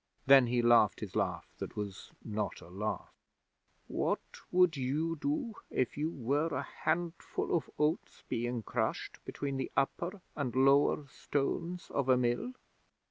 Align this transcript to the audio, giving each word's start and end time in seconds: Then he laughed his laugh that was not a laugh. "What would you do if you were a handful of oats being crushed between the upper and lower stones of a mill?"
Then 0.25 0.47
he 0.47 0.63
laughed 0.63 1.01
his 1.01 1.15
laugh 1.15 1.45
that 1.59 1.75
was 1.77 2.11
not 2.25 2.59
a 2.59 2.69
laugh. 2.71 3.13
"What 3.87 4.19
would 4.51 4.75
you 4.75 5.15
do 5.17 5.53
if 5.69 5.95
you 5.95 6.09
were 6.09 6.47
a 6.47 6.63
handful 6.63 7.55
of 7.55 7.69
oats 7.77 8.23
being 8.27 8.63
crushed 8.63 9.23
between 9.25 9.57
the 9.57 9.71
upper 9.77 10.23
and 10.35 10.55
lower 10.55 11.05
stones 11.09 11.91
of 11.91 12.09
a 12.09 12.17
mill?" 12.17 12.53